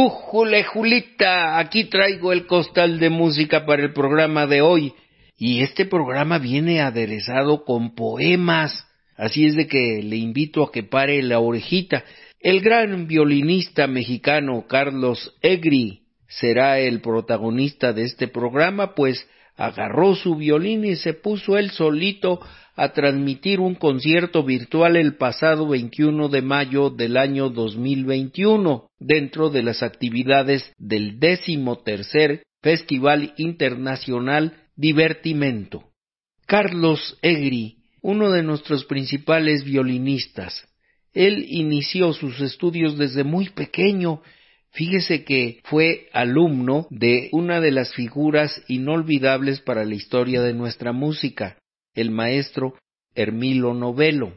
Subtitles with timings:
[0.00, 1.58] ¡Ujule, Julita!
[1.58, 4.92] Aquí traigo el costal de música para el programa de hoy.
[5.36, 8.86] Y este programa viene aderezado con poemas.
[9.16, 12.04] Así es de que le invito a que pare la orejita.
[12.38, 19.26] El gran violinista mexicano Carlos Egri será el protagonista de este programa, pues
[19.56, 22.38] agarró su violín y se puso él solito
[22.78, 29.64] a transmitir un concierto virtual el pasado 21 de mayo del año 2021 dentro de
[29.64, 31.18] las actividades del
[31.84, 35.90] tercer Festival Internacional Divertimento.
[36.46, 40.66] Carlos Egri, uno de nuestros principales violinistas.
[41.12, 44.22] Él inició sus estudios desde muy pequeño
[44.70, 50.92] Fíjese que fue alumno de una de las figuras inolvidables para la historia de nuestra
[50.92, 51.56] música,
[52.00, 52.74] el maestro
[53.16, 54.32] Hermilo Novelo.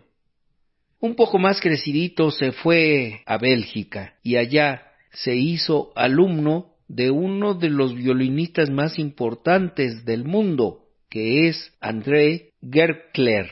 [1.00, 7.54] Un poco más crecidito se fue a Bélgica y allá se hizo alumno de uno
[7.54, 13.50] de los violinistas más importantes del mundo, que es André Gerkler.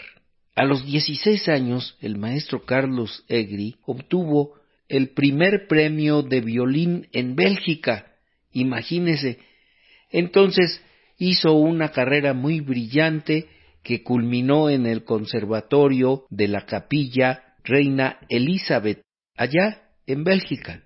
[0.55, 4.55] A los 16 años, el maestro Carlos Egri obtuvo
[4.87, 8.07] el primer premio de violín en Bélgica.
[8.53, 9.37] Imagínese.
[10.09, 10.83] Entonces
[11.19, 13.47] hizo una carrera muy brillante
[13.89, 19.01] que culminó en el Conservatorio de la Capilla Reina Elizabeth,
[19.35, 20.83] allá en Bélgica.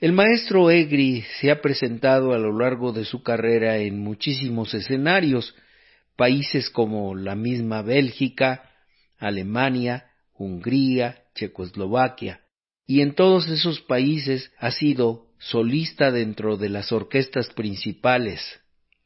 [0.00, 5.54] El maestro Egri se ha presentado a lo largo de su carrera en muchísimos escenarios,
[6.16, 8.68] países como la misma Bélgica,
[9.16, 12.40] Alemania, Hungría, Checoslovaquia
[12.84, 18.40] y en todos esos países ha sido solista dentro de las orquestas principales.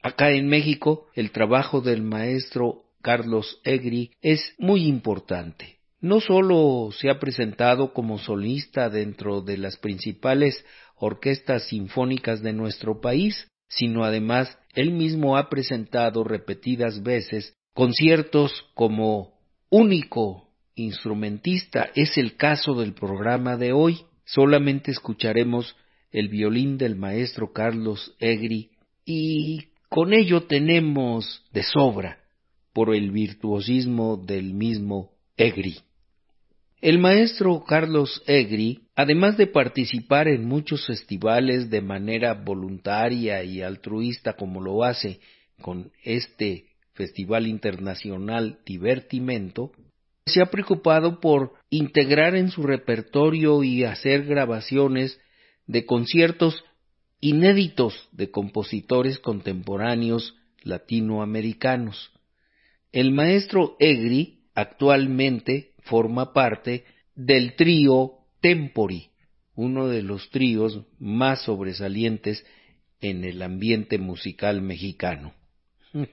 [0.03, 5.77] Acá en México el trabajo del maestro Carlos Egri es muy importante.
[6.01, 10.65] No solo se ha presentado como solista dentro de las principales
[10.97, 19.35] orquestas sinfónicas de nuestro país, sino además él mismo ha presentado repetidas veces conciertos como
[19.69, 21.91] único instrumentista.
[21.95, 24.01] Es el caso del programa de hoy.
[24.25, 25.77] Solamente escucharemos
[26.11, 28.71] el violín del maestro Carlos Egri
[29.05, 32.24] y con ello tenemos de sobra
[32.75, 35.79] por el virtuosismo del mismo Egri.
[36.83, 44.35] El maestro Carlos Egri, además de participar en muchos festivales de manera voluntaria y altruista
[44.35, 45.21] como lo hace
[45.63, 49.73] con este Festival Internacional Divertimento,
[50.27, 55.19] se ha preocupado por integrar en su repertorio y hacer grabaciones
[55.67, 56.65] de conciertos
[57.21, 62.11] inéditos de compositores contemporáneos latinoamericanos.
[62.95, 66.85] El maestro Egri actualmente forma parte
[67.17, 69.09] del trío Tempori,
[69.57, 72.47] uno de los tríos más sobresalientes
[73.01, 75.35] en el ambiente musical mexicano.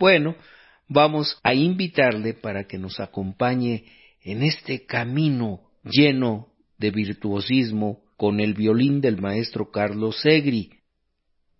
[0.00, 0.34] bueno,
[0.88, 3.84] vamos a invitarle para que nos acompañe
[4.20, 10.72] en este camino lleno de virtuosismo con el violín del maestro Carlos Segri.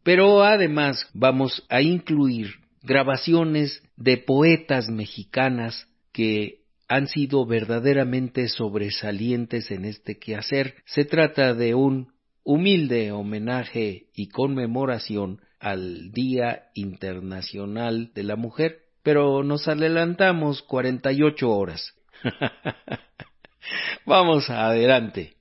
[0.03, 9.85] Pero además vamos a incluir grabaciones de poetas mexicanas que han sido verdaderamente sobresalientes en
[9.85, 10.75] este quehacer.
[10.87, 19.43] Se trata de un humilde homenaje y conmemoración al Día Internacional de la Mujer pero
[19.43, 21.95] nos adelantamos 48 horas.
[24.07, 25.35] Vamos adelante.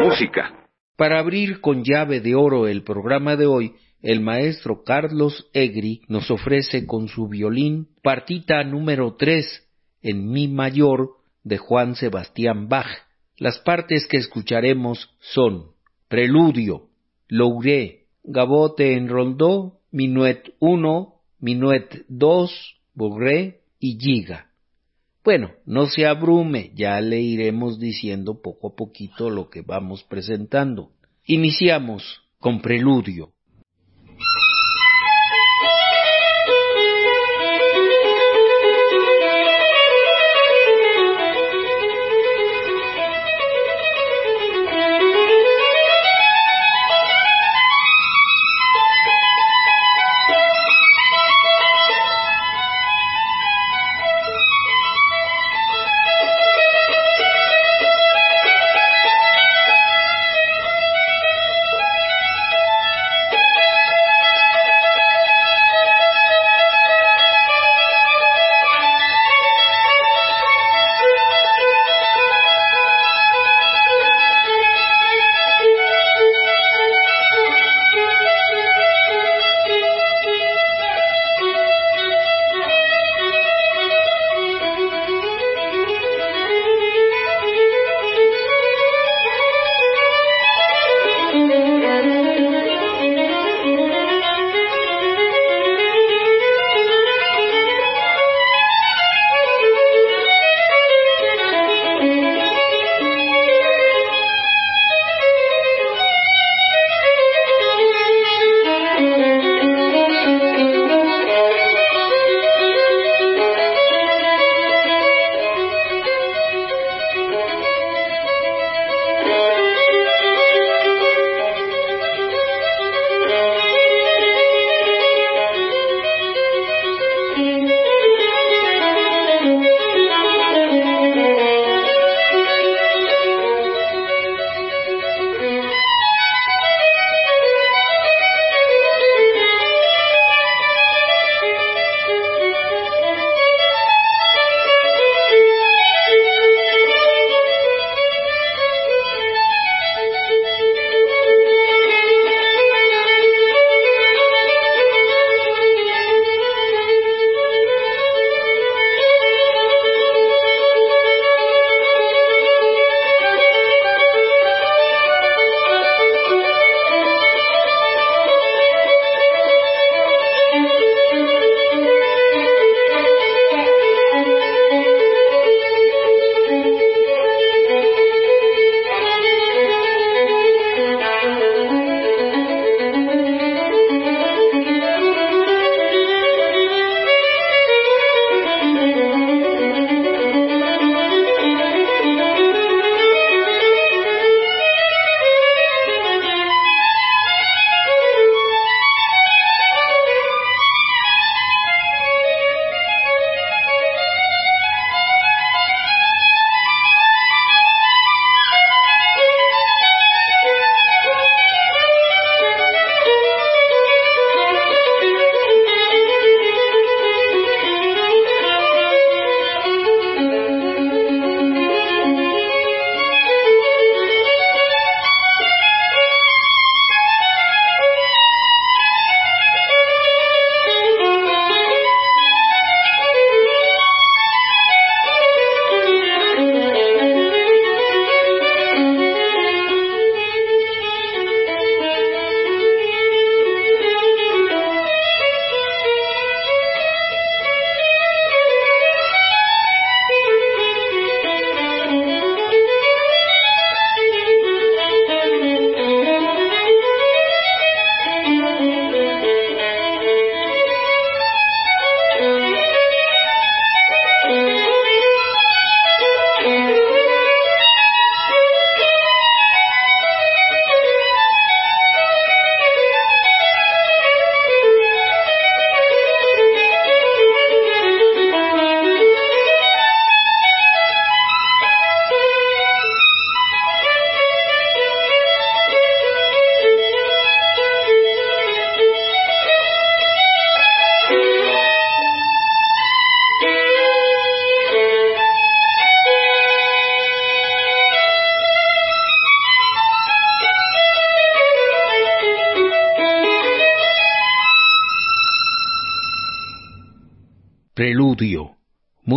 [0.00, 0.68] Música.
[0.96, 6.30] Para abrir con llave de oro el programa de hoy, el maestro Carlos Egri nos
[6.30, 9.68] ofrece con su violín partita número 3
[10.02, 12.86] en mi mayor de Juan Sebastián Bach.
[13.36, 15.72] Las partes que escucharemos son
[16.06, 16.82] Preludio,
[17.26, 24.52] Louré, Gabote en Rondó, Minuet 1, Minuet 2, Bogré y Giga.
[25.26, 30.92] Bueno, no se abrume, ya le iremos diciendo poco a poquito lo que vamos presentando.
[31.24, 33.32] Iniciamos con Preludio.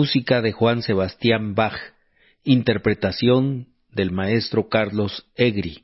[0.10, 1.78] Música de Juan Sebastián Bach,
[2.44, 5.84] interpretación del maestro Carlos Egri.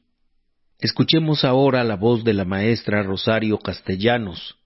[0.79, 4.57] Escuchemos ahora la voz de la maestra Rosario Castellanos,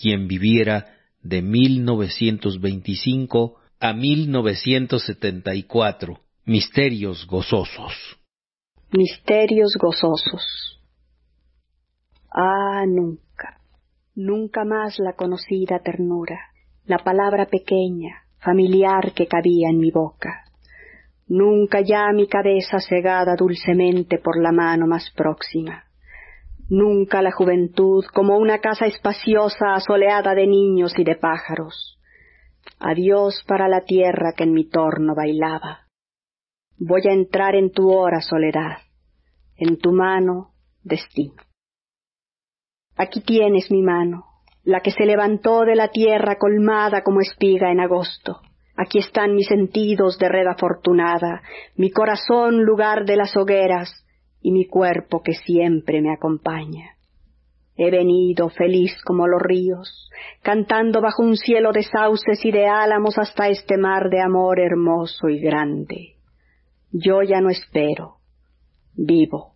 [0.00, 6.20] quien viviera de 1925 a 1974.
[6.44, 7.94] Misterios gozosos.
[8.92, 10.78] Misterios gozosos.
[12.32, 13.60] Ah, nunca,
[14.14, 16.38] nunca más la conocida ternura,
[16.84, 20.44] la palabra pequeña, familiar que cabía en mi boca.
[21.26, 25.84] Nunca ya mi cabeza cegada dulcemente por la mano más próxima.
[26.70, 31.98] Nunca la juventud como una casa espaciosa asoleada de niños y de pájaros.
[32.78, 35.86] Adiós para la tierra que en mi torno bailaba.
[36.78, 38.78] Voy a entrar en tu hora, soledad,
[39.56, 40.52] en tu mano,
[40.82, 41.42] destino.
[42.96, 44.27] Aquí tienes mi mano,
[44.68, 48.42] la que se levantó de la tierra colmada como espiga en agosto.
[48.76, 51.40] Aquí están mis sentidos de red afortunada,
[51.76, 54.04] mi corazón lugar de las hogueras
[54.42, 56.96] y mi cuerpo que siempre me acompaña.
[57.78, 60.10] He venido feliz como los ríos,
[60.42, 65.30] cantando bajo un cielo de sauces y de álamos hasta este mar de amor hermoso
[65.30, 66.16] y grande.
[66.92, 68.16] Yo ya no espero,
[68.94, 69.54] vivo.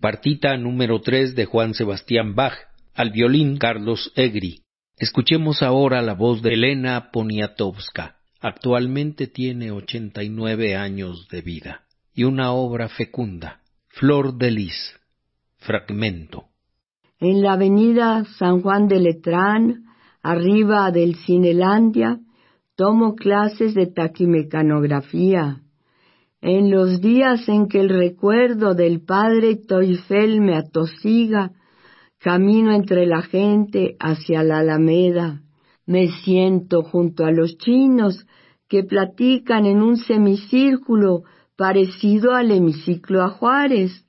[0.00, 2.54] Partita número 3 de Juan Sebastián Bach,
[2.92, 4.62] al violín Carlos Egri.
[4.98, 8.16] Escuchemos ahora la voz de Elena Poniatowska.
[8.40, 14.96] Actualmente tiene 89 años de vida y una obra fecunda, Flor de Lis,
[15.58, 16.46] fragmento.
[17.20, 19.84] En la avenida San Juan de Letrán,
[20.20, 22.18] arriba del Cinelandia,
[22.74, 25.61] tomo clases de taquimecanografía
[26.42, 31.52] en los días en que el recuerdo del padre Toifel me atosiga,
[32.18, 35.40] camino entre la gente hacia la Alameda.
[35.86, 38.26] Me siento junto a los chinos
[38.68, 41.22] que platican en un semicírculo
[41.56, 44.04] parecido al hemiciclo a Juárez.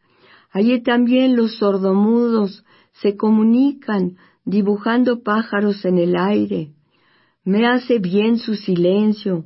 [0.52, 6.72] Allí también los sordomudos se comunican dibujando pájaros en el aire.
[7.46, 9.46] Me hace bien su silencio.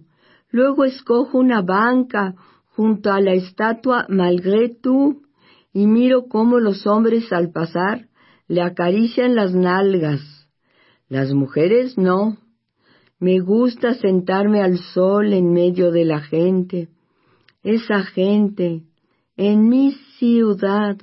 [0.51, 2.35] Luego escojo una banca
[2.77, 5.23] junto a la estatua Malgré tú
[5.73, 8.07] y miro cómo los hombres al pasar
[8.47, 10.21] le acarician las nalgas.
[11.09, 12.37] Las mujeres no.
[13.19, 16.89] Me gusta sentarme al sol en medio de la gente.
[17.63, 18.83] Esa gente,
[19.35, 20.97] en mi ciudad,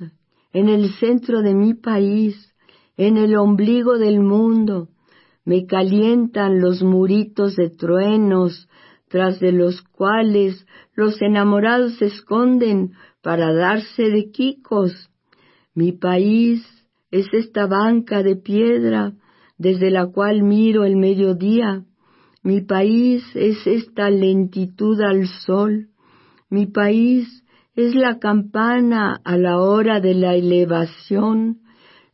[0.53, 2.53] en el centro de mi país,
[2.95, 4.87] en el ombligo del mundo,
[5.43, 8.69] me calientan los muritos de truenos,
[9.15, 12.91] tras de los cuales los enamorados se esconden
[13.23, 15.09] para darse de quicos.
[15.73, 16.61] Mi país
[17.11, 19.13] es esta banca de piedra
[19.57, 21.85] desde la cual miro el mediodía.
[22.43, 25.87] Mi país es esta lentitud al sol.
[26.49, 31.61] Mi país es la campana a la hora de la elevación,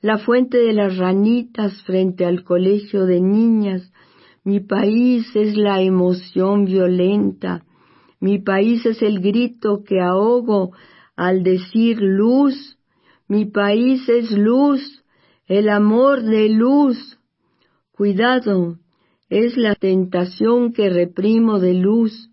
[0.02, 3.91] la fuente de las ranitas frente al colegio de niñas.
[4.44, 7.64] Mi país es la emoción violenta.
[8.20, 10.72] Mi país es el grito que ahogo
[11.16, 12.80] al decir luz.
[13.28, 15.04] Mi país es luz,
[15.46, 17.20] el amor de luz.
[17.92, 18.80] Cuidado,
[19.30, 22.32] es la tentación que reprimo de luz.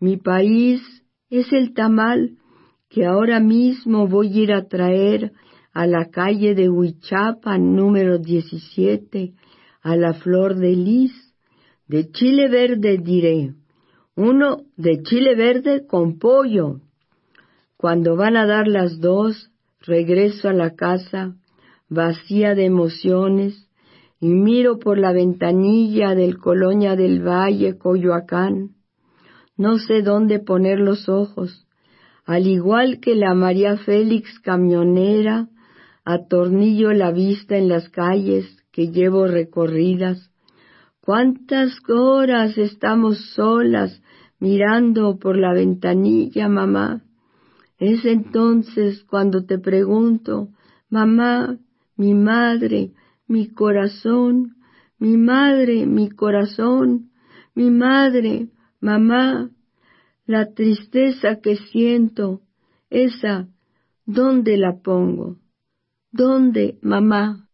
[0.00, 0.82] Mi país
[1.30, 2.36] es el tamal
[2.90, 5.32] que ahora mismo voy a ir a traer
[5.72, 9.32] a la calle de Huichapa número 17,
[9.80, 11.27] a la flor de lis,
[11.88, 13.54] de chile verde diré,
[14.14, 16.80] uno de chile verde con pollo.
[17.76, 21.36] Cuando van a dar las dos, regreso a la casa,
[21.88, 23.68] vacía de emociones,
[24.20, 28.70] y miro por la ventanilla del Colonia del Valle, Coyoacán.
[29.56, 31.66] No sé dónde poner los ojos.
[32.26, 35.48] Al igual que la María Félix camionera,
[36.04, 40.30] atornillo la vista en las calles que llevo recorridas.
[41.08, 44.02] ¿Cuántas horas estamos solas
[44.40, 47.02] mirando por la ventanilla, mamá?
[47.78, 50.50] Es entonces cuando te pregunto,
[50.90, 51.56] mamá,
[51.96, 52.92] mi madre,
[53.26, 54.56] mi corazón,
[54.98, 57.10] mi madre, mi corazón,
[57.54, 58.48] mi madre,
[58.78, 59.48] mamá,
[60.26, 62.42] la tristeza que siento,
[62.90, 63.48] esa,
[64.04, 65.38] ¿dónde la pongo?
[66.12, 67.47] ¿Dónde, mamá?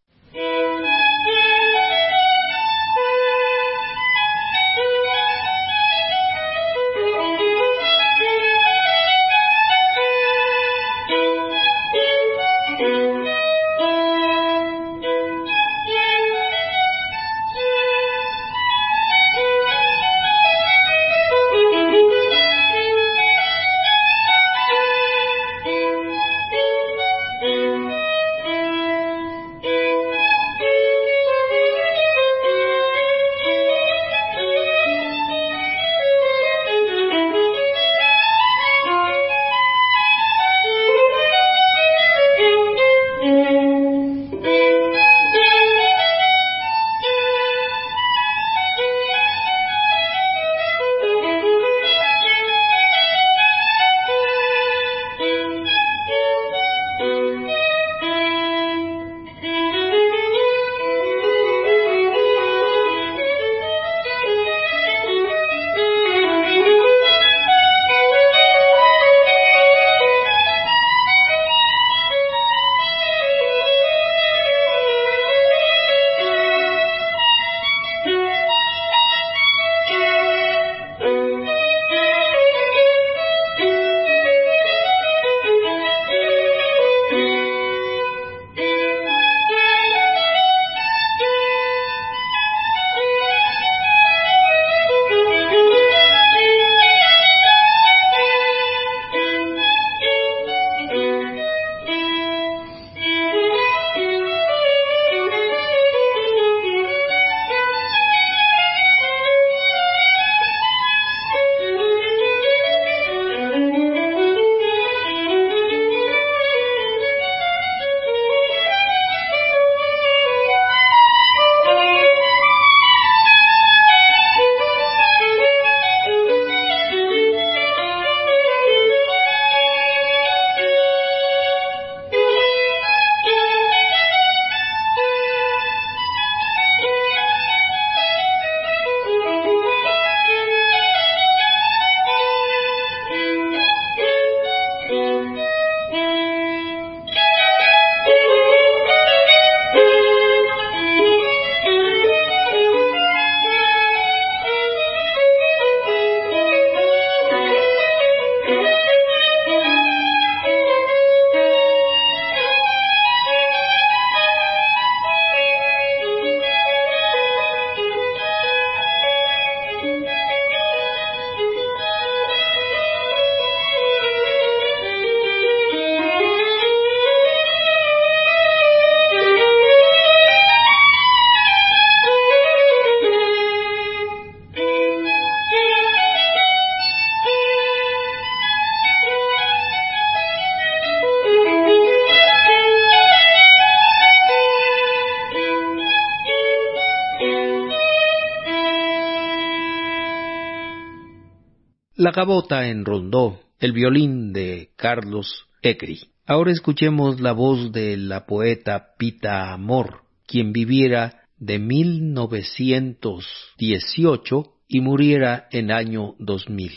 [202.17, 205.99] En rondó, el violín de Carlos Ecri.
[206.25, 215.49] Ahora escuchemos la voz de la poeta Pita Amor, quien viviera de 1918 y muriera
[215.51, 216.71] en año 2000.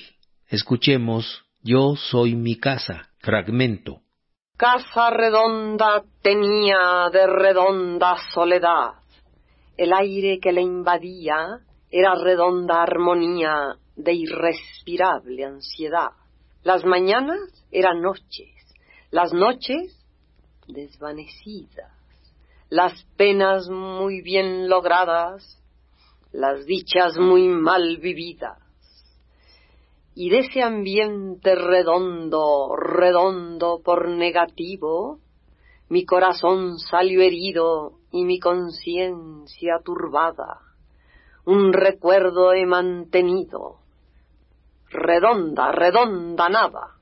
[0.49, 4.01] Escuchemos Yo soy mi casa, fragmento.
[4.57, 8.95] Casa redonda tenía de redonda soledad.
[9.77, 16.13] El aire que le invadía era redonda armonía de irrespirable ansiedad.
[16.63, 18.55] Las mañanas eran noches,
[19.11, 19.95] las noches
[20.67, 21.93] desvanecidas,
[22.71, 25.63] las penas muy bien logradas,
[26.33, 28.59] las dichas muy mal vividas
[30.21, 35.21] y de ese ambiente redondo, redondo por negativo,
[35.89, 40.59] mi corazón salió herido y mi conciencia turbada.
[41.47, 43.77] Un recuerdo he mantenido,
[44.91, 46.95] redonda, redonda nada.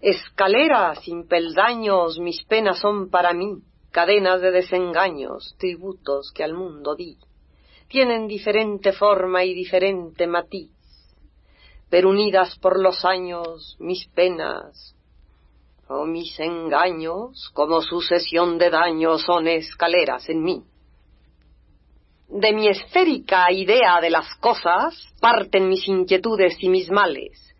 [0.00, 6.94] Escaleras sin peldaños, mis penas son para mí, cadenas de desengaños, tributos que al mundo
[6.94, 7.16] di.
[7.88, 10.70] Tienen diferente forma y diferente matiz
[11.88, 14.94] pero unidas por los años mis penas
[15.88, 20.64] o mis engaños, como sucesión de daños, son escaleras en mí.
[22.28, 27.54] De mi esférica idea de las cosas parten mis inquietudes y mis males,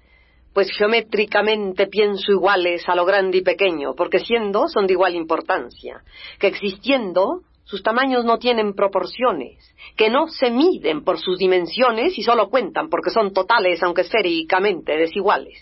[0.53, 6.03] pues geométricamente pienso iguales a lo grande y pequeño, porque siendo son de igual importancia,
[6.41, 12.23] que existiendo sus tamaños no tienen proporciones, que no se miden por sus dimensiones y
[12.23, 15.61] solo cuentan porque son totales aunque esféricamente desiguales.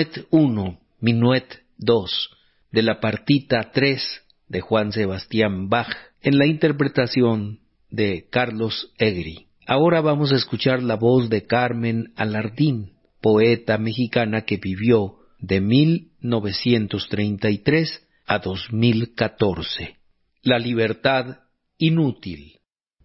[0.00, 1.44] Minuet 1, Minuet
[1.76, 2.30] 2,
[2.72, 4.00] de la partita 3
[4.48, 7.58] de Juan Sebastián Bach, en la interpretación
[7.90, 9.48] de Carlos Egri.
[9.66, 18.02] Ahora vamos a escuchar la voz de Carmen Alardín, poeta mexicana que vivió de 1933
[18.26, 19.96] a 2014.
[20.42, 21.40] La libertad
[21.76, 22.54] inútil.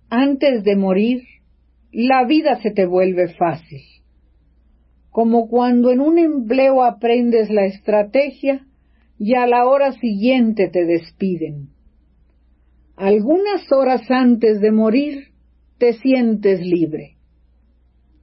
[0.09, 1.23] Antes de morir,
[1.91, 3.94] la vida se te vuelve fácil.
[5.15, 8.67] Como cuando en un empleo aprendes la estrategia
[9.17, 11.69] y a la hora siguiente te despiden.
[12.97, 15.29] Algunas horas antes de morir
[15.77, 17.15] te sientes libre.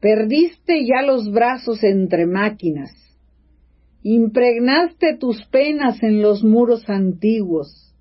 [0.03, 2.91] Perdiste ya los brazos entre máquinas.
[4.03, 7.97] Impregnaste tus penas en los muros antiguos.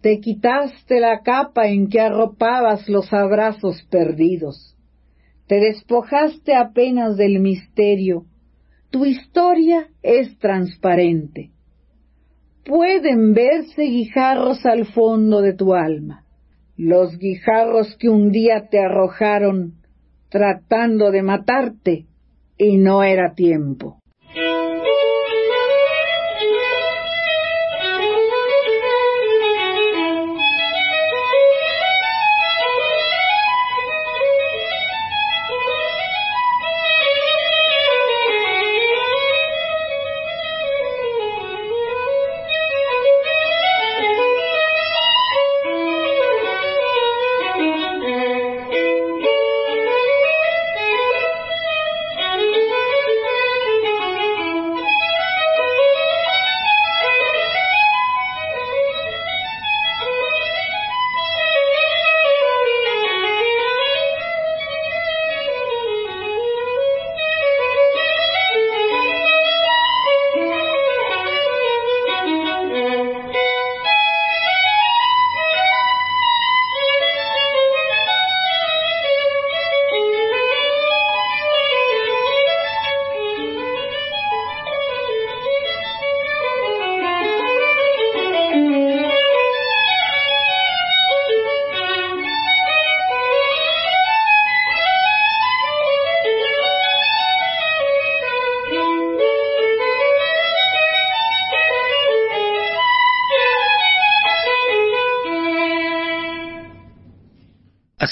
[0.00, 4.75] Te quitaste la capa en que arropabas los abrazos perdidos.
[5.46, 8.26] Te despojaste apenas del misterio.
[8.90, 11.50] Tu historia es transparente
[12.66, 16.24] pueden verse guijarros al fondo de tu alma,
[16.76, 19.74] los guijarros que un día te arrojaron
[20.28, 22.06] tratando de matarte
[22.58, 24.00] y no era tiempo.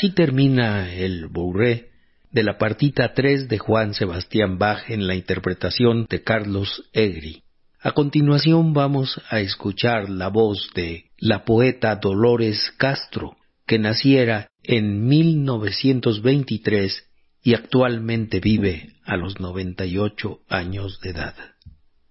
[0.05, 1.88] Así termina el bourré
[2.31, 7.43] de la partita 3 de Juan Sebastián Bach en la interpretación de Carlos Egri.
[7.81, 15.09] A continuación vamos a escuchar la voz de la poeta Dolores Castro, que naciera en
[15.09, 17.03] 1923
[17.43, 21.35] y actualmente vive a los 98 años de edad.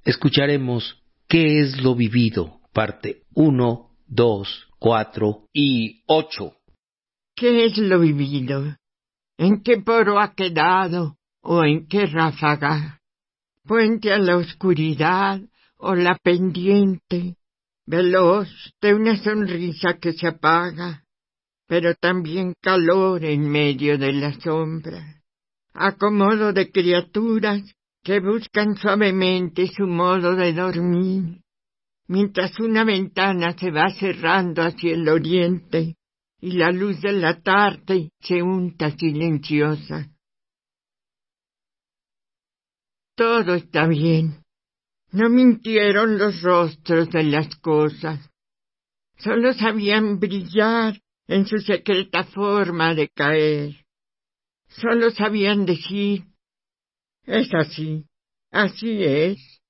[0.04, 2.60] Escucharemos ¿Qué es lo vivido?
[2.74, 6.56] parte 1, 2, 4 y 8.
[7.36, 8.78] ¿Qué es lo vivido?
[9.38, 13.02] ¿En qué poro ha quedado o en qué ráfaga?
[13.64, 15.42] Puente a la oscuridad
[15.78, 17.38] o la pendiente,
[17.88, 21.04] veloz de una sonrisa que se apaga,
[21.68, 25.24] pero también calor en medio de la sombra,
[25.74, 27.64] acomodo de criaturas
[28.04, 31.42] que buscan suavemente su modo de dormir,
[32.08, 35.96] mientras una ventana se va cerrando hacia el oriente
[36.44, 40.10] y la luz de la tarde se unta silenciosa.
[43.16, 44.44] Todo está bien.
[45.14, 48.30] No mintieron los rostros de las cosas.
[49.20, 53.86] Solo sabían brillar en su secreta forma de caer.
[54.68, 56.26] Solo sabían decir,
[57.26, 58.04] es así,
[58.52, 59.62] así es,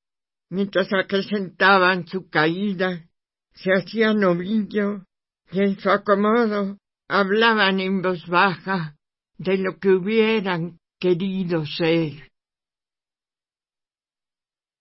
[0.49, 3.07] mientras acrecentaban su caída,
[3.53, 5.05] se hacía novillo
[5.53, 8.95] y en su acomodo hablaban en voz baja
[9.37, 12.31] de lo que hubieran querido ser.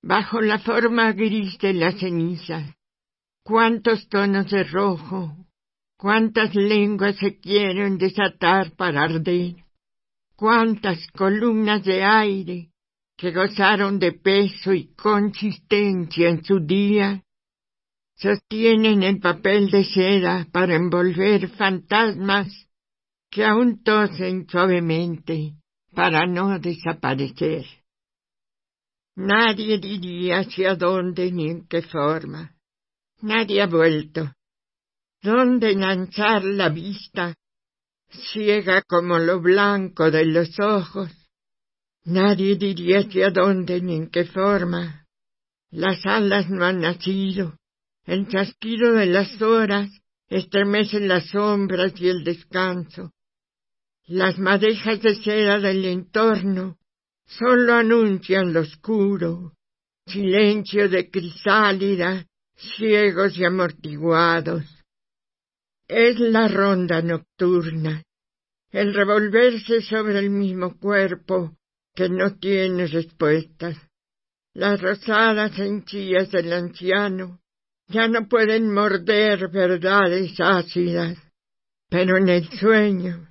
[0.02, 2.74] Bajo la forma gris de la ceniza,
[3.44, 5.36] cuántos tonos de rojo,
[5.96, 9.56] cuántas lenguas se quieren desatar para arder,
[10.34, 12.70] cuántas columnas de aire
[13.16, 17.22] que gozaron de peso y consistencia en su día,
[18.22, 22.48] sostienen el papel de seda para envolver fantasmas
[23.30, 25.54] que aún tosen suavemente
[25.92, 27.66] para no desaparecer.
[29.16, 32.54] Nadie diría hacia dónde ni en qué forma.
[33.20, 34.32] Nadie ha vuelto.
[35.20, 37.34] ¿Dónde lanzar la vista,
[38.10, 41.10] ciega como lo blanco de los ojos,
[42.04, 45.06] Nadie diría hacia dónde ni en qué forma.
[45.70, 47.56] Las alas no han nacido.
[48.04, 49.88] El chasquido de las horas
[50.28, 53.12] estremece las sombras y el descanso.
[54.06, 56.78] Las madejas de seda del entorno
[57.26, 59.52] solo anuncian lo oscuro,
[60.06, 64.64] silencio de crisálida, ciegos y amortiguados.
[65.86, 68.02] Es la ronda nocturna,
[68.70, 71.56] el revolverse sobre el mismo cuerpo
[71.94, 73.76] que no tiene respuestas.
[74.54, 77.41] Las rosadas encías del anciano
[77.92, 81.18] ya no pueden morder verdades ácidas,
[81.88, 83.28] pero en el sueño,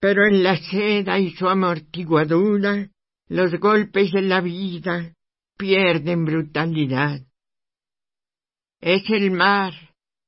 [0.00, 2.88] pero en la seda y su amortiguadura,
[3.28, 5.12] los golpes de la vida
[5.58, 7.20] pierden brutalidad.
[8.80, 9.74] Es el mar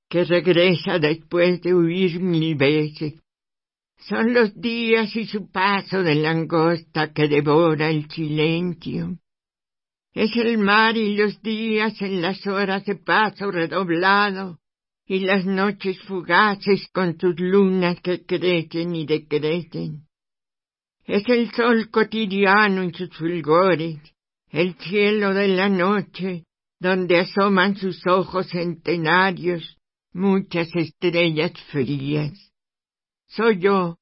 [0.08, 3.20] que regresa después de huir mil veces.
[3.98, 9.18] Son los días y su paso de langosta que devora el silencio.
[10.12, 14.58] Es el mar y los días en las horas de paso redoblado
[15.06, 20.06] y las noches fugaces con sus lunas que crecen y decrecen.
[21.04, 23.98] Es el sol cotidiano en sus fulgores,
[24.50, 26.44] el cielo de la noche,
[26.78, 29.78] donde asoman sus ojos centenarios
[30.12, 32.32] muchas estrellas frías.
[33.28, 33.98] Soy yo,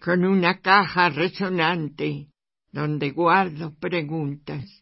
[0.00, 2.28] con una caja resonante,
[2.72, 4.79] donde guardo preguntas.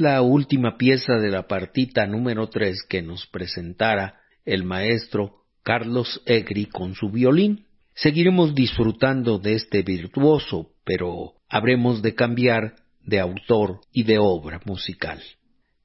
[0.00, 6.66] La última pieza de la partita número tres que nos presentara el maestro Carlos Egri
[6.66, 7.66] con su violín.
[7.94, 15.20] Seguiremos disfrutando de este virtuoso, pero habremos de cambiar de autor y de obra musical.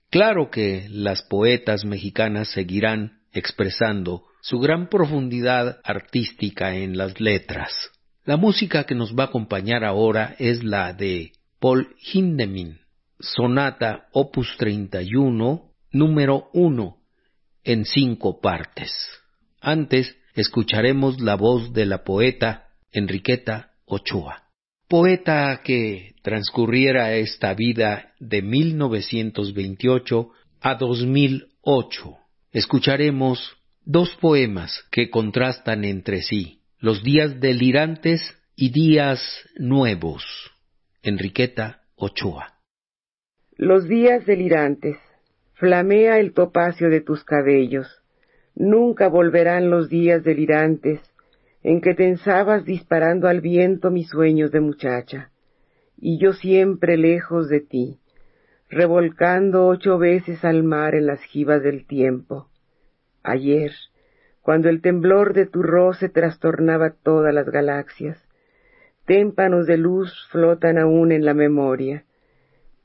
[0.10, 7.72] Claro que las poetas mexicanas seguirán expresando su gran profundidad artística en las letras.
[8.24, 12.80] La música que nos va a acompañar ahora es la de Paul Hindemin,
[13.20, 16.98] Sonata Opus 31, número 1,
[17.64, 18.92] en cinco partes.
[19.62, 24.44] Antes escucharemos la voz de la poeta Enriqueta Ochoa,
[24.90, 32.18] poeta que transcurriera esta vida de 1928 a 2008.
[32.52, 33.56] Escucharemos
[33.86, 39.22] dos poemas que contrastan entre sí, los días delirantes y días
[39.58, 40.26] nuevos.
[41.02, 42.55] Enriqueta Ochoa.
[43.58, 44.98] Los días delirantes,
[45.54, 47.88] flamea el topacio de tus cabellos.
[48.54, 51.00] Nunca volverán los días delirantes
[51.64, 55.32] en que tensabas disparando al viento mis sueños de muchacha,
[55.98, 58.00] y yo siempre lejos de ti,
[58.70, 62.50] revolcando ocho veces al mar en las jivas del tiempo.
[63.24, 63.72] Ayer,
[64.42, 68.22] cuando el temblor de tu roce trastornaba todas las galaxias,
[69.06, 72.04] témpanos de luz flotan aún en la memoria,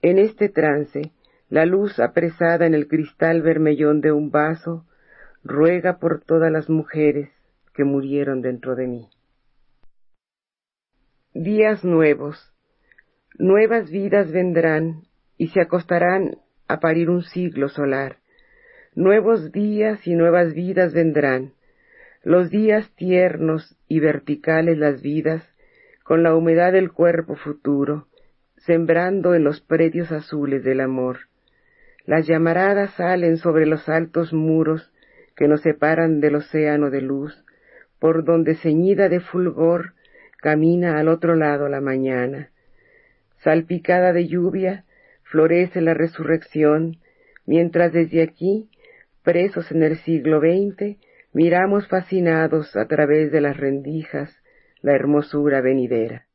[0.02, 1.12] en este trance,
[1.48, 4.86] la luz apresada en el cristal vermellón de un vaso
[5.42, 7.30] ruega por todas las mujeres
[7.74, 9.08] que murieron dentro de mí.
[11.34, 12.52] Días nuevos.
[13.38, 15.02] Nuevas vidas vendrán
[15.36, 16.38] y se acostarán
[16.68, 18.18] a parir un siglo solar.
[18.94, 21.54] Nuevos días y nuevas vidas vendrán,
[22.22, 25.48] los días tiernos y verticales las vidas,
[26.04, 28.08] con la humedad del cuerpo futuro,
[28.66, 31.20] sembrando en los predios azules del amor.
[32.04, 34.90] Las llamaradas salen sobre los altos muros
[35.36, 37.44] que nos separan del océano de luz,
[37.98, 39.94] por donde ceñida de fulgor
[40.38, 42.50] camina al otro lado la mañana.
[43.42, 44.84] Salpicada de lluvia,
[45.22, 46.98] florece la resurrección,
[47.46, 48.68] mientras desde aquí,
[49.22, 50.98] presos en el siglo XX,
[51.32, 54.34] miramos fascinados a través de las rendijas
[54.82, 56.26] la hermosura venidera.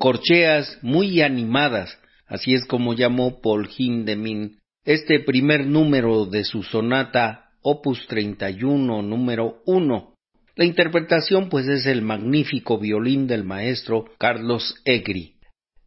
[0.00, 7.50] Corcheas muy animadas, así es como llamó Paul Hindemin este primer número de su sonata
[7.60, 10.14] Opus 31 número 1.
[10.56, 15.34] La interpretación pues es el magnífico violín del maestro Carlos Egri.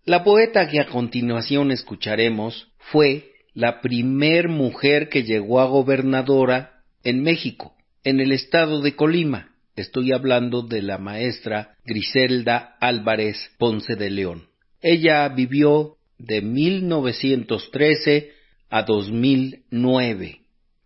[0.06, 7.24] La poeta que a continuación escucharemos fue la primer mujer que llegó a gobernadora en
[7.24, 9.53] México, en el estado de Colima.
[9.76, 14.44] Estoy hablando de la maestra Griselda Álvarez Ponce de León.
[14.82, 18.30] Ella vivió de 1913
[18.70, 20.42] a 2009.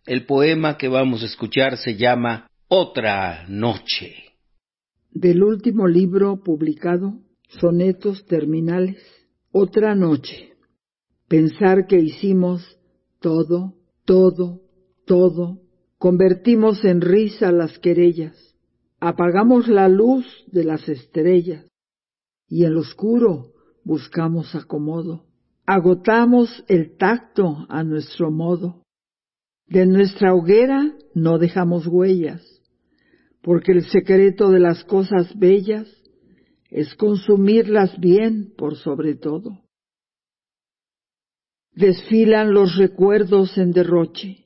[0.06, 4.14] El poema que vamos a escuchar se llama Otra Noche.
[5.12, 7.20] Del último libro publicado,
[7.60, 9.04] Sonetos Terminales,
[9.52, 10.54] Otra Noche.
[11.28, 12.64] Pensar que hicimos
[13.20, 13.74] todo,
[14.06, 14.62] todo,
[15.06, 15.60] todo,
[15.98, 18.47] convertimos en risa las querellas
[19.00, 21.66] apagamos la luz de las estrellas
[22.48, 25.26] y en oscuro buscamos acomodo.
[25.66, 28.84] Agotamos el tacto a nuestro modo.
[29.68, 32.42] De nuestra hoguera no dejamos huellas,
[33.42, 35.88] porque el secreto de las cosas bellas
[36.70, 39.62] es consumirlas bien por sobre todo.
[41.74, 44.46] Desfilan los recuerdos en derroche.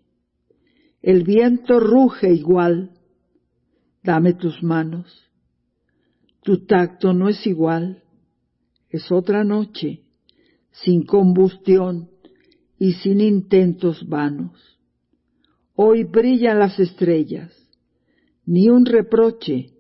[1.02, 2.92] El viento ruge igual
[4.04, 5.30] Dame tus manos.
[6.44, 8.04] Tu tacto no es igual.
[8.90, 10.04] Es otra noche,
[10.72, 12.10] sin combustión
[12.78, 14.80] y sin intentos vanos.
[15.76, 17.52] Hoy brillan las estrellas,
[18.46, 19.72] ni un reproche,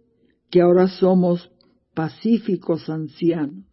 [0.49, 1.51] que ahora somos
[1.93, 3.70] pacíficos ancianos.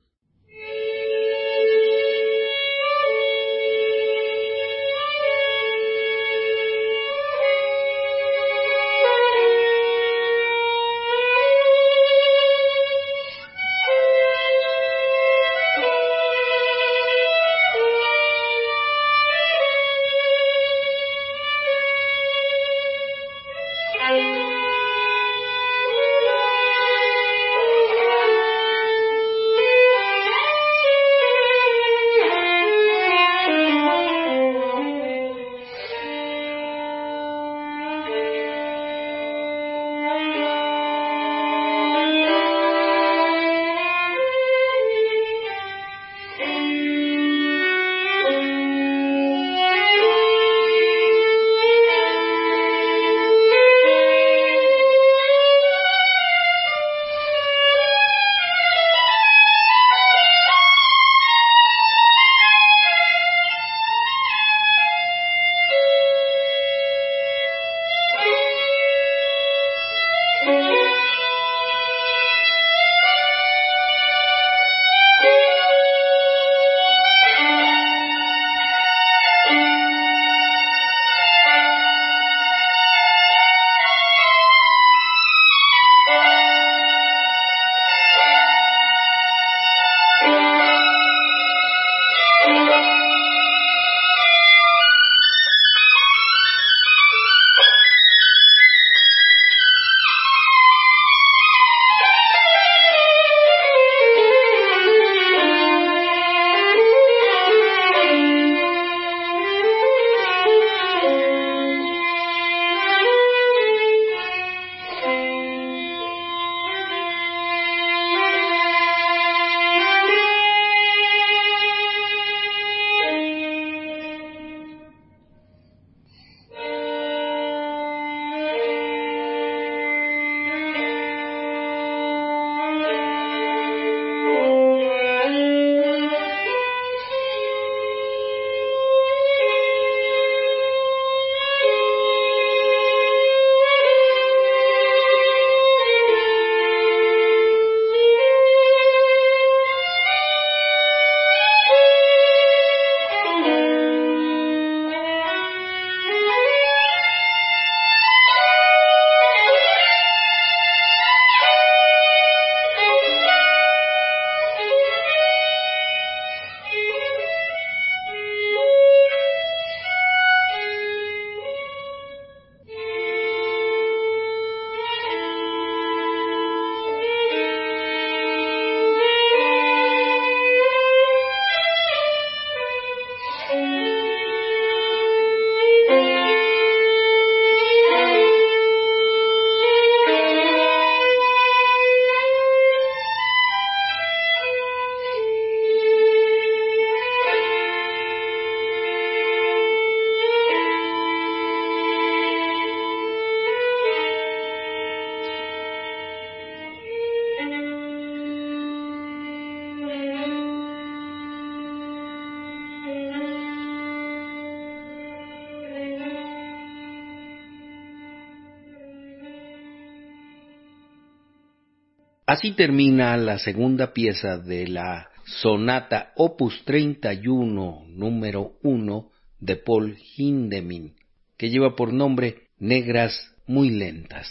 [222.38, 229.10] Así termina la segunda pieza de la sonata opus 31 número 1
[229.40, 230.94] de Paul Hindemith,
[231.36, 234.28] que lleva por nombre Negras muy lentas.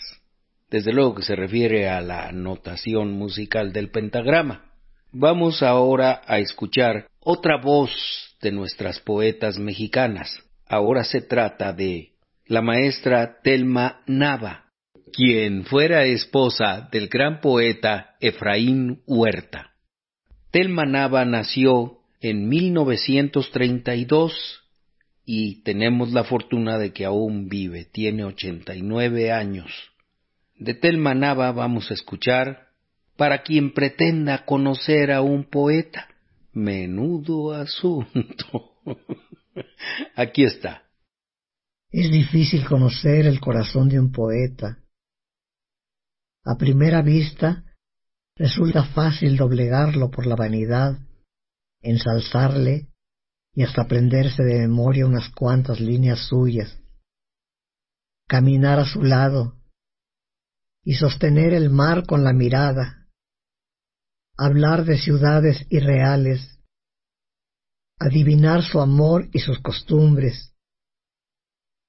[0.70, 4.72] Desde luego que se refiere a la notación musical del pentagrama.
[5.12, 7.92] Vamos ahora a escuchar otra voz
[8.42, 10.30] de nuestras poetas mexicanas.
[10.66, 12.14] Ahora se trata de
[12.46, 14.67] la maestra Telma Nava,
[15.12, 19.72] quien fuera esposa del gran poeta Efraín Huerta.
[20.52, 24.64] Telma Nava nació en 1932
[25.26, 29.72] y tenemos la fortuna de que aún vive, tiene 89 años.
[30.58, 32.70] De Telma Nava vamos a escuchar
[33.18, 36.08] para quien pretenda conocer a un poeta.
[36.54, 38.72] Menudo asunto.
[40.16, 40.84] Aquí está.
[41.92, 44.80] Es difícil conocer el corazón de un poeta
[46.48, 47.66] a primera vista,
[48.38, 50.98] resulta fácil doblegarlo por la vanidad,
[51.82, 52.88] ensalzarle
[53.54, 56.80] y hasta aprenderse de memoria unas cuantas líneas suyas,
[58.30, 59.58] caminar a su lado
[60.86, 63.10] y sostener el mar con la mirada,
[64.38, 66.62] hablar de ciudades irreales,
[68.00, 70.54] adivinar su amor y sus costumbres,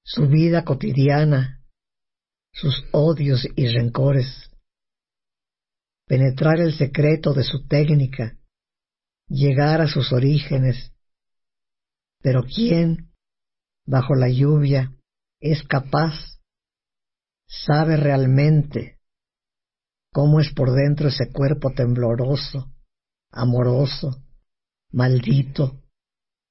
[0.03, 1.63] su vida cotidiana,
[2.51, 4.48] sus odios y rencores
[6.09, 8.35] penetrar el secreto de su técnica,
[9.27, 10.91] llegar a sus orígenes.
[12.19, 13.11] Pero ¿quién,
[13.85, 14.91] bajo la lluvia,
[15.39, 16.15] es capaz,
[17.47, 18.97] sabe realmente
[20.11, 22.73] cómo es por dentro ese cuerpo tembloroso,
[23.31, 24.23] amoroso,
[24.91, 25.83] maldito,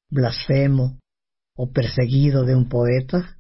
[0.09, 1.01] blasfemo
[1.57, 3.38] o perseguido de un poeta?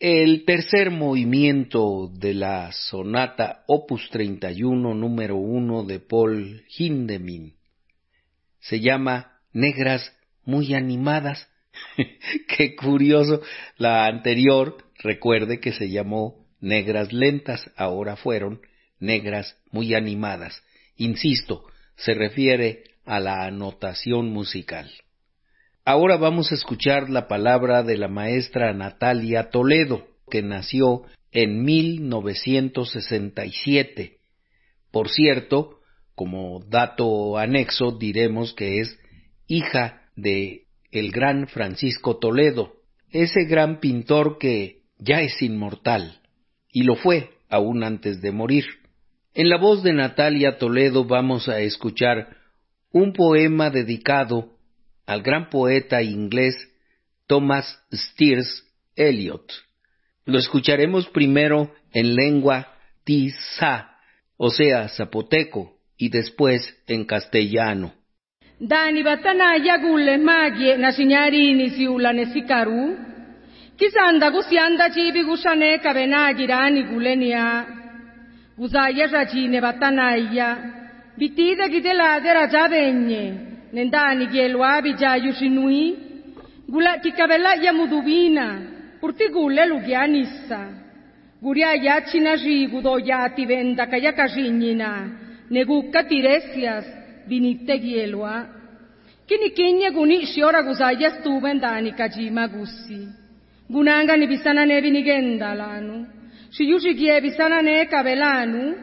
[0.00, 7.56] El tercer movimiento de la sonata opus 31 número 1 de Paul Hindemith
[8.60, 11.48] se llama Negras muy animadas.
[12.56, 13.42] Qué curioso.
[13.76, 18.60] La anterior, recuerde que se llamó Negras lentas, ahora fueron
[19.00, 20.62] Negras muy animadas.
[20.94, 21.64] Insisto,
[21.96, 24.88] se refiere a la anotación musical.
[25.90, 34.18] Ahora vamos a escuchar la palabra de la maestra Natalia Toledo, que nació en 1967.
[34.90, 35.78] Por cierto,
[36.14, 38.98] como dato anexo diremos que es
[39.46, 42.74] hija de el gran Francisco Toledo,
[43.10, 46.20] ese gran pintor que ya es inmortal,
[46.70, 48.66] y lo fue aún antes de morir.
[49.32, 52.36] En la voz de Natalia Toledo vamos a escuchar
[52.92, 54.57] un poema dedicado
[55.08, 56.54] al gran poeta inglés
[57.26, 58.62] Thomas Steers
[58.94, 59.50] Eliot.
[60.26, 62.68] Lo escucharemos primero en lengua
[63.04, 63.96] tiza,
[64.36, 67.92] o sea, zapoteco, y después en castellano.
[68.60, 72.98] ndani batanaya gule magye na sinyarini siula nesikaru
[73.78, 77.66] kisanda gusianda chibi gushane kabenagirani gulenia
[78.58, 80.48] guzaya rajine batanaya
[81.16, 85.96] bitide gidelade rajabenye nendani gieloabi jayusinui
[86.68, 88.48] gula kikabela ya purti
[89.02, 90.60] urti gule lugianissa
[91.42, 94.90] guria yachina jigu do yati venda kaya kajinina
[95.50, 96.86] negu katiresias
[97.28, 98.46] vinite gieloa
[99.26, 103.00] kini kinye guni shiora guzayas tubendani kajima gussi
[103.70, 106.06] gunanga ni bisana ne vinigenda lanu.
[106.50, 106.64] Si
[107.20, 108.74] bisana ne kabelanu,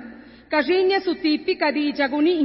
[0.49, 2.43] kasinia sutipi tipika di jaguni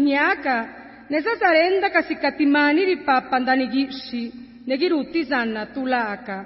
[1.11, 4.32] Ne sa sarenda casicatimani di nezazarendaka sikatimanipa pandanigixi,
[4.66, 6.44] negirutizana tulaca.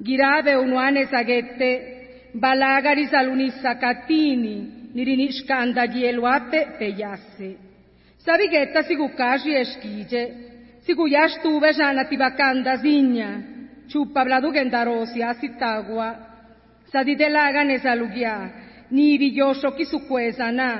[0.00, 1.70] Girave unuane zagete,
[2.34, 7.56] balagari zalunisa katini, nirinishka andagieluape peyase.
[8.18, 10.22] Sabigeta sigukashi eskije,
[10.86, 13.42] siguyashtuve jana tibakanda zinya,
[13.88, 16.16] chupa bladugendarosi asitagua,
[16.92, 18.50] ne nezalugia,
[18.90, 20.70] ni villoso kisukuezana,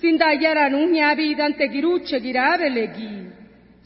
[0.00, 3.14] sindayaranu ñavidante giruche giravelegi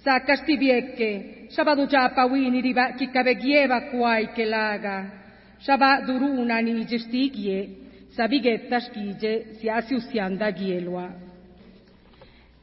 [0.04, 1.10] sakastibieke
[1.54, 4.96] shabadu japa wini riba kikabegieva kuai kelaga
[5.64, 7.58] shaba duruna ni gestigie
[8.16, 11.06] sabigetta skije si usianda gielwa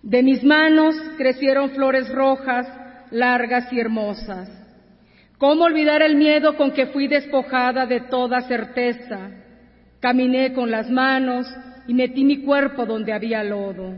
[0.04, 2.68] de mis manos crecieron flores rojas
[3.12, 4.50] largas y hermosas.
[5.38, 9.30] ¿Cómo olvidar el miedo con que fui despojada de toda certeza?
[10.00, 11.48] Caminé con las manos
[11.92, 13.94] y metí mi cuerpo donde había lodo.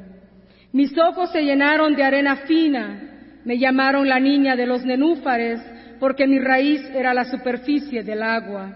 [0.71, 5.61] Mis ojos se llenaron de arena fina, me llamaron la niña de los nenúfares
[5.99, 8.73] porque mi raíz era la superficie del agua.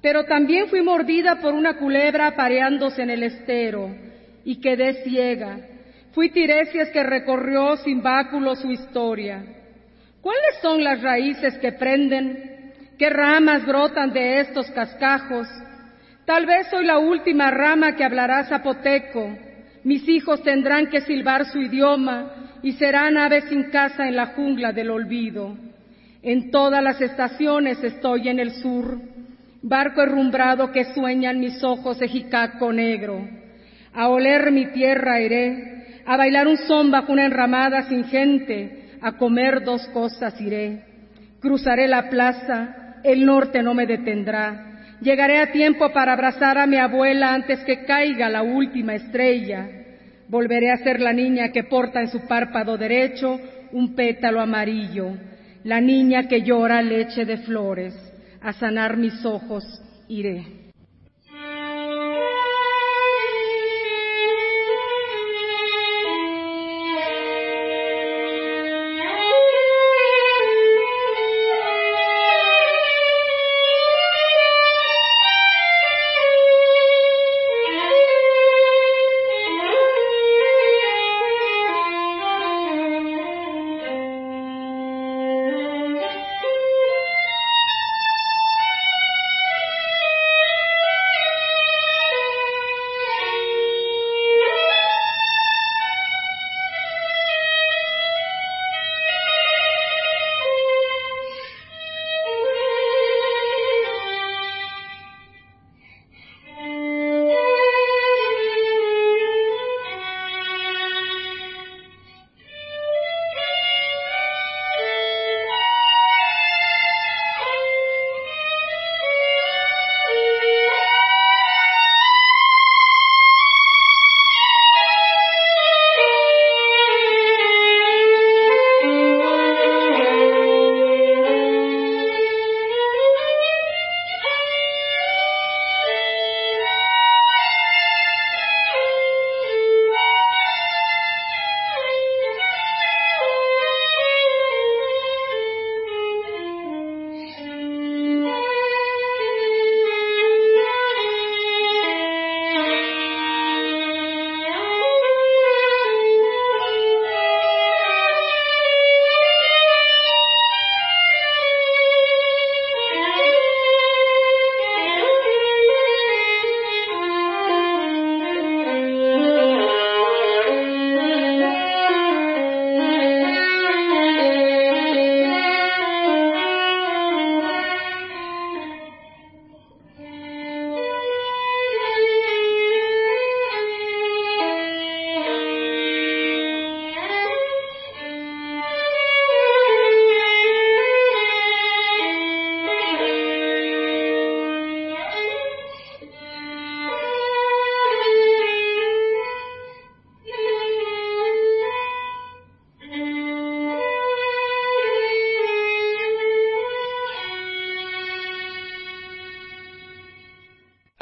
[0.00, 3.92] Pero también fui mordida por una culebra pareándose en el estero
[4.44, 5.58] y quedé ciega.
[6.12, 9.44] Fui Tiresias que recorrió sin báculo su historia.
[10.20, 12.74] ¿Cuáles son las raíces que prenden?
[12.96, 15.48] ¿Qué ramas brotan de estos cascajos?
[16.26, 19.30] Tal vez soy la última rama que hablará zapoteco.
[19.84, 24.72] Mis hijos tendrán que silbar su idioma y serán aves sin casa en la jungla
[24.72, 25.56] del olvido.
[26.22, 28.98] En todas las estaciones estoy en el sur,
[29.62, 33.20] barco herrumbrado que sueñan mis ojos de jicaco negro.
[33.94, 39.12] A oler mi tierra iré, a bailar un son bajo una enramada sin gente, a
[39.12, 40.82] comer dos cosas iré.
[41.38, 44.65] Cruzaré la plaza, el norte no me detendrá.
[45.00, 49.68] Llegaré a tiempo para abrazar a mi abuela antes que caiga la última estrella.
[50.28, 53.38] Volveré a ser la niña que porta en su párpado derecho
[53.72, 55.10] un pétalo amarillo,
[55.64, 57.94] la niña que llora leche de flores.
[58.40, 59.64] A sanar mis ojos
[60.08, 60.55] iré.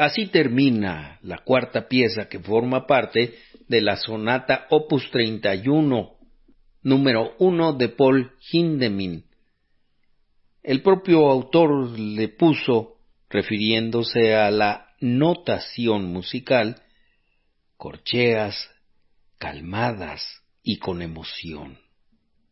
[0.04, 3.38] Así termina la cuarta pieza que forma parte
[3.68, 6.18] de la sonata opus 31,
[6.82, 9.24] número 1 de Paul Hindemith.
[10.62, 12.98] El propio autor le puso,
[13.30, 16.82] refiriéndose a la notación musical,
[17.78, 18.54] corcheas,
[19.38, 20.22] calmadas
[20.62, 21.78] y con emoción.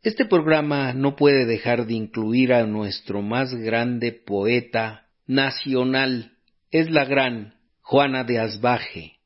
[0.02, 6.31] Este programa no puede dejar de incluir a nuestro más grande poeta nacional,
[6.72, 9.18] es la gran Juana de Asbaje,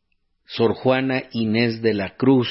[0.44, 2.48] Sor Juana Inés de la Cruz,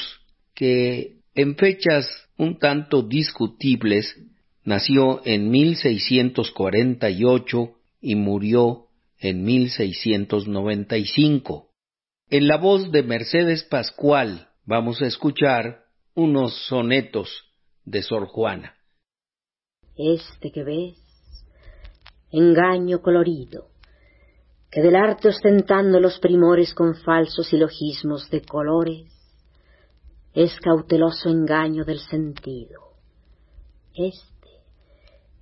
[0.55, 4.15] que en fechas un tanto discutibles
[4.63, 8.85] nació en 1648 y murió
[9.19, 11.67] en 1695.
[12.29, 15.83] En la voz de Mercedes Pascual vamos a escuchar
[16.13, 17.43] unos sonetos
[17.83, 18.75] de Sor Juana.
[19.97, 20.95] Este que ves,
[22.31, 23.74] engaño colorido,
[24.76, 29.09] que del arte ostentando los primores con falsos silogismos de colores,
[30.34, 32.82] es cauteloso engaño del sentido.
[33.93, 34.49] Este,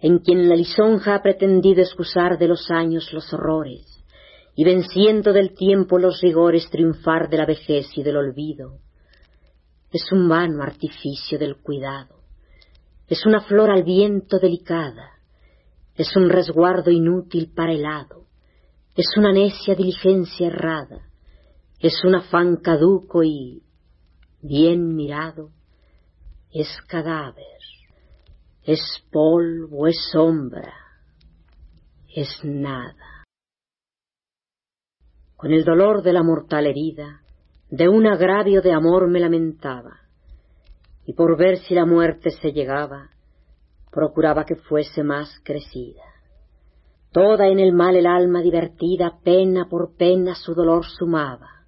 [0.01, 4.05] en quien la lisonja ha pretendido excusar de los años los horrores,
[4.53, 8.81] y venciendo del tiempo los rigores triunfar de la vejez y del olvido,
[9.91, 12.19] es un vano artificio del cuidado,
[13.07, 15.13] es una flor al viento delicada,
[15.95, 18.22] es un resguardo inútil para el hado,
[18.95, 21.09] es una necia diligencia errada,
[21.79, 23.63] es un afán caduco y,
[24.41, 25.49] bien mirado,
[26.51, 27.59] es cadáver,
[28.61, 28.79] es
[29.11, 30.73] polvo, es sombra,
[32.15, 33.25] es nada.
[35.35, 37.21] Con el dolor de la mortal herida,
[37.71, 40.01] de un agravio de amor me lamentaba,
[41.05, 43.09] y por ver si la muerte se llegaba,
[43.91, 46.12] procuraba que fuese más crecida.
[47.14, 51.68] Toda en el mal el alma divertida, pena por pena su dolor sumaba,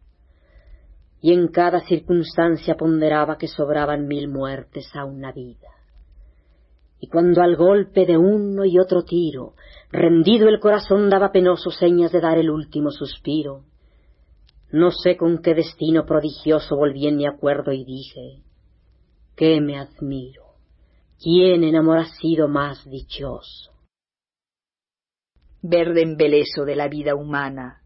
[1.22, 5.70] y en cada circunstancia ponderaba que sobraban mil muertes a una vida.
[7.00, 9.54] Y cuando al golpe de uno y otro tiro,
[9.92, 13.66] rendido el corazón daba penoso señas de dar el último suspiro,
[14.72, 18.42] no sé con qué destino prodigioso volví en mi acuerdo y dije,
[19.36, 20.56] ¿qué me admiro?
[21.22, 23.75] ¿Quién en amor ha sido más dichoso?
[25.68, 27.82] Verde embeleso de la vida humana,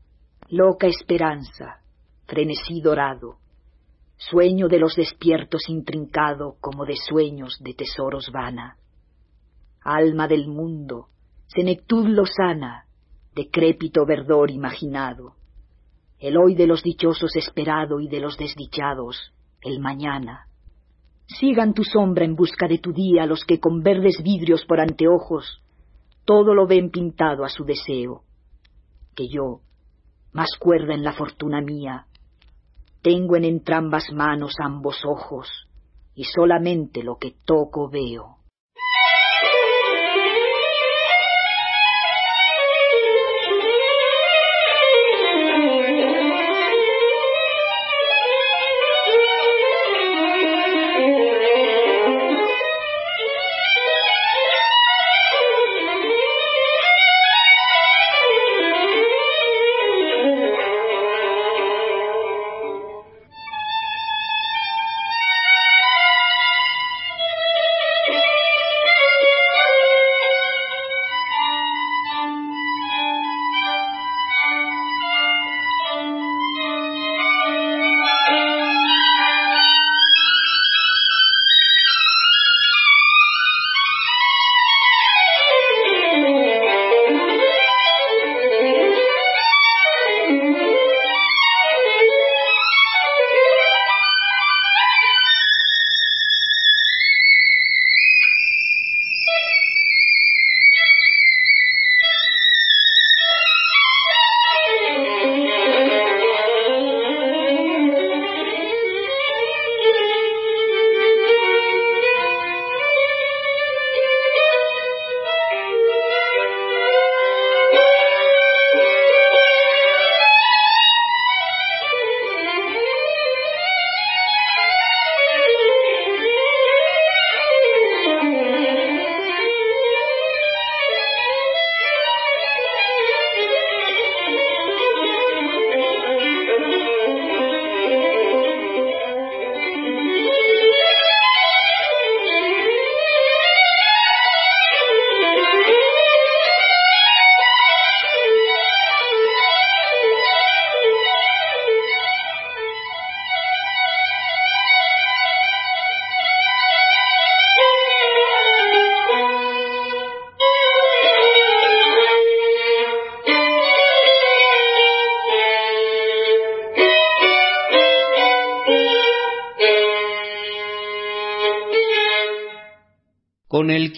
[0.49, 1.79] loca esperanza,
[2.25, 3.37] frenesí dorado,
[4.17, 8.75] sueño de los despiertos intrincado como de sueños de tesoros vana,
[9.81, 11.07] alma del mundo,
[11.47, 12.83] senectud lozana,
[13.33, 15.35] decrépito verdor imaginado,
[16.19, 20.47] el hoy de los dichosos esperado y de los desdichados, el mañana,
[21.27, 25.61] Sigan tu sombra en busca de tu día los que con verdes vidrios por anteojos
[26.29, 28.21] todo lo ven pintado a su deseo.
[29.15, 29.61] Que yo,
[30.31, 32.05] más cuerda en la fortuna mía,
[33.01, 35.47] tengo en entrambas manos ambos ojos,
[36.13, 38.37] y solamente lo que toco veo.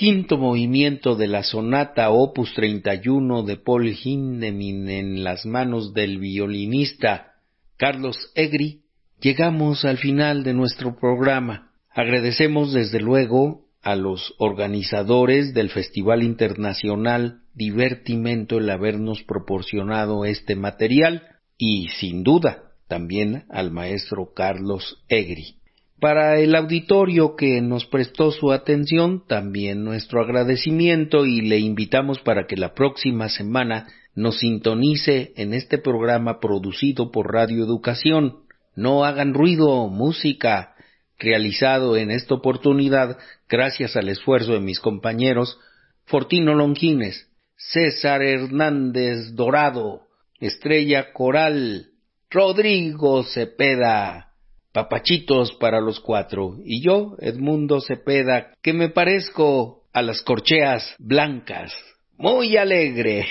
[0.01, 7.33] Quinto movimiento de la sonata opus 31 de Paul Hindemin en las manos del violinista
[7.77, 8.81] Carlos Egri,
[9.19, 11.73] llegamos al final de nuestro programa.
[11.93, 21.27] Agradecemos desde luego a los organizadores del Festival Internacional Divertimento el habernos proporcionado este material
[21.59, 25.60] y sin duda también al maestro Carlos Egri.
[26.01, 32.47] Para el auditorio que nos prestó su atención, también nuestro agradecimiento y le invitamos para
[32.47, 33.85] que la próxima semana
[34.15, 38.37] nos sintonice en este programa producido por Radio Educación.
[38.75, 40.73] No hagan ruido, música,
[41.19, 45.59] realizado en esta oportunidad gracias al esfuerzo de mis compañeros
[46.05, 50.07] Fortino Longines, César Hernández Dorado,
[50.39, 51.91] Estrella Coral,
[52.31, 54.30] Rodrigo Cepeda,
[54.73, 61.73] papachitos para los cuatro, y yo, Edmundo Cepeda, que me parezco a las corcheas blancas,
[62.17, 63.27] muy alegre.